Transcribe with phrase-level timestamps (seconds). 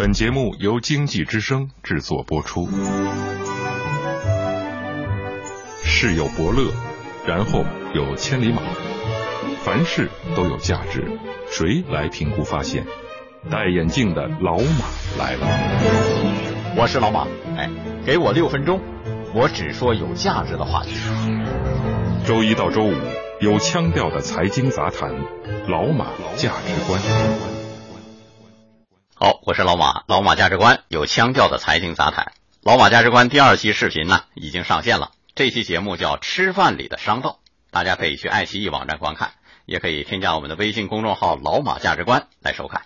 [0.00, 2.66] 本节目由经济之声制作播出。
[5.84, 6.72] 世有伯乐，
[7.26, 8.62] 然后有千里马，
[9.62, 11.04] 凡事都有价值，
[11.50, 12.86] 谁来评估发现？
[13.50, 14.86] 戴眼镜的老马
[15.18, 15.46] 来了。
[16.78, 17.26] 我是老马，
[17.58, 17.68] 哎，
[18.06, 18.80] 给我六分钟，
[19.34, 20.94] 我只说有价值的话题。
[22.24, 22.94] 周一到周五
[23.42, 25.12] 有腔调的财经杂谈，
[25.68, 26.06] 老马
[26.38, 27.59] 价值观。
[29.22, 32.32] 好，我是老马，老马价值观有腔调的财经杂谈。
[32.62, 37.40] 老马价值观第二期视频呢已经上线了，这期节目叫《吃饭里的商道》，
[37.70, 39.32] 大家可以去爱奇艺网站观看，
[39.66, 42.84] 也可以添加我们的微信公众号“老马价值观”来收看。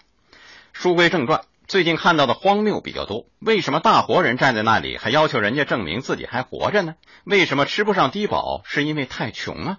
[0.72, 3.26] 书归正传，最近看到的荒谬比较多。
[3.38, 6.96] 为什么大活人站在那里还要求人家证明自己还活着呢？
[7.22, 9.78] 为什么吃不上低保是因为太穷啊？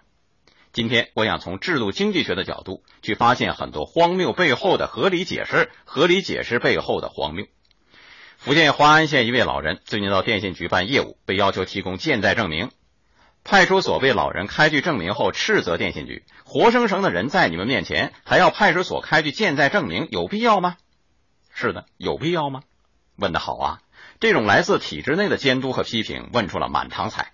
[0.75, 7.45] 今天我想从制度经济学的角度去发现很多荒谬背后的合理解释，合理解释背后的荒谬。
[8.35, 12.71] 福建华安县一位老人最近到电信局办业务，被要求提供健在证明。
[13.45, 20.75] 派出所为老人开具证明后，斥责电信局：活生生的人在你们面前，还要派出所开具健在证明，有必要吗？
[21.53, 22.63] 是的，有必要吗？
[23.15, 23.79] 问得好啊！
[24.19, 27.31] 这种来自体制内的监督和批评，问出了满堂彩。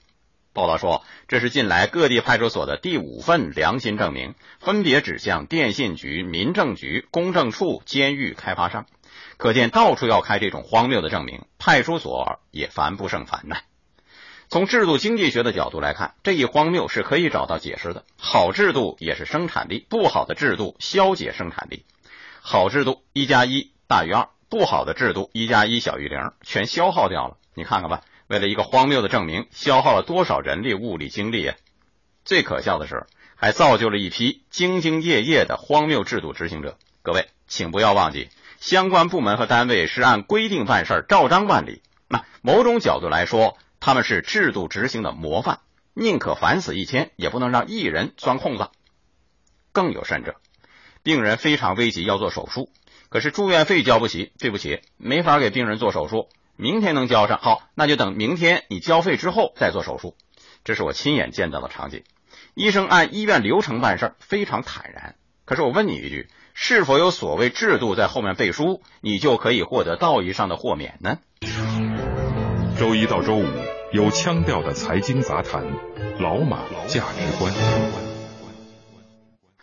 [0.54, 8.86] 报道说，这是近来各地派出所的第五份良心证明，分别指向电信局、民政局、公证处、监狱、开发商。
[9.38, 13.58] 可见，到处要开这种荒谬的证明，派出所也烦不胜烦呐。
[14.50, 18.04] 从制度经济学的角度来看，这一荒谬是可以找到解释的。
[18.18, 21.86] 好制度也是生产力，不好的制度消解生产力。
[22.42, 23.72] 好制度一加一。
[23.88, 27.38] 大于二，不好的制度一加一小于零，全消耗掉了。
[27.54, 31.58] 你看看吧，为了一个荒谬的证明，消耗了多少人力、物力、精力啊！
[32.24, 36.78] 最可笑的是，还造就了一批兢兢业业的荒谬制度执行者。
[37.02, 38.30] 各位，请不要忘记，
[38.62, 41.82] 相关部门和单位是按规定办事，照章办理。
[42.08, 45.60] 那某种角度来说，他们是制度执行的模范，
[45.94, 48.70] 宁可烦死一千，也不能让一人钻空子。
[49.74, 50.38] 更有甚者，
[51.04, 52.70] 病人非常危急，要做手术。
[53.10, 56.30] 可是住院费交不起，对不起，没法给病人做手术。
[56.62, 60.16] 明天能交上，好，那就等明天你交费之后再做手术。
[60.64, 62.04] 这是我亲眼见到的场景。
[62.54, 65.16] 医生按医院流程办事，非常坦然。
[65.44, 71.18] 可是我问你一句，是否有所谓制度在后面背书，你就可以获得道义上的豁免呢？
[72.78, 73.48] 周一到周五
[73.92, 75.66] 有腔调的财经杂谈，
[76.20, 77.52] 老马价值观。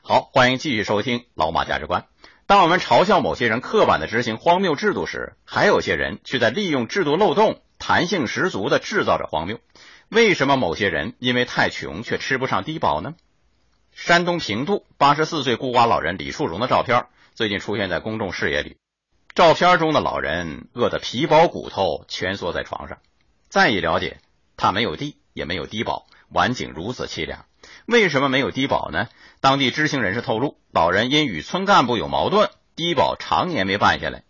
[0.02, 2.06] 好，欢迎继续收听老马价值观。
[2.48, 9.60] 当我们嘲笑某些人刻板的执行荒谬制度时，还有些人却在利用制度漏洞，弹性十足的制造着荒谬。
[10.08, 13.16] 为什么某些人因为太穷却吃不上低保呢？
[13.92, 18.78] 山东平度八十四岁孤寡老人李树荣的照片最近出现在公众视野里。
[19.34, 22.96] 照片中的老人饿得皮包骨头，蜷缩在床上。
[23.50, 24.20] 再一了解，
[24.56, 27.44] 他没有地，也没有低保，晚景如此凄凉。
[27.86, 29.08] 为什么没有低保呢？
[29.40, 34.22] 当地知情人士透露，老人因与村干部有矛盾，低保常年没办下来。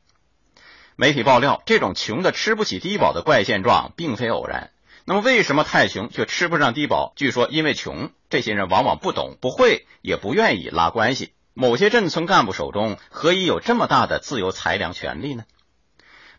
[0.97, 4.70] 媒体爆料，这种穷的吃不起低保的怪现状并非偶然。
[5.04, 7.12] 那么，为什么太穷却吃不上低保？
[7.16, 11.32] 据说因为穷，这些人往往不懂、不会，也不愿意拉关系。
[11.54, 15.44] 某些镇村干部手中何以有这么大的自由裁量权利呢？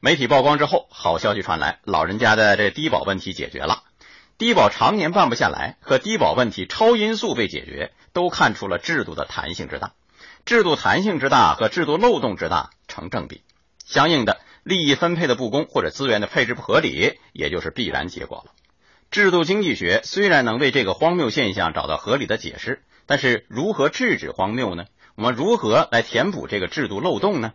[0.01, 3.83] 媒体曝光之后，好消息传来，老人家的这低保问题解决了。
[4.39, 9.91] 低保常年办不下来，和低保问题超音速被解决，都看出了制度的弹性之大。
[10.45, 13.41] 制度弹性之大和制度漏洞之大成正比，
[13.85, 18.53] 相应的利益分配的不公或者资源的配置不合理，也就是必然结果了。
[19.11, 24.85] 制度经济学虽然能为这个荒谬现象找到合理的解释，但是如何制止荒谬呢？
[25.15, 27.51] 我们如何来填补这个制度漏洞呢？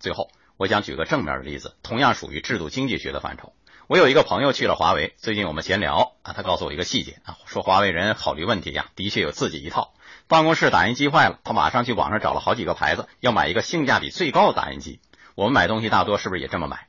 [0.00, 3.52] 最后，我想举个正面的例子，同样属于制度经济学的范畴。
[3.88, 9.94] 我有一个朋友去了华为，最近我们闲聊啊，他告诉我一个细节啊，说华为人考虑问题呀，的确有自己一套。
[10.26, 15.00] 办公室打印机坏了，他马上去网上找了好几个牌子，要买一个性价比最高的打印机。
[15.36, 16.86] 我们买东西大多是不是也这么买？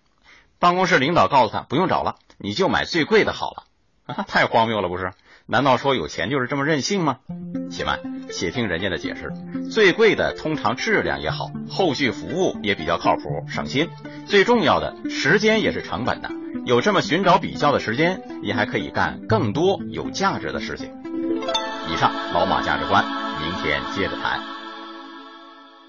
[0.59, 3.63] 办公室领导告诉他，不用找了，你就买最贵的好了。
[4.05, 5.13] 啊，太荒谬了，不是？
[5.51, 7.17] 难道说有钱就是这么任性吗？
[7.71, 7.99] 且慢，
[8.31, 9.33] 且听人家的解释。
[9.71, 13.89] 最贵的通常质量也好，后续服务也比较靠谱，省心。
[14.27, 16.29] 最重要的时间也是成本的，
[16.65, 20.91] 有这么寻找比较的时间，你还可以干更多有价值的事情。
[21.91, 23.03] 以上老马价值观，
[23.41, 24.58] 明天接着谈。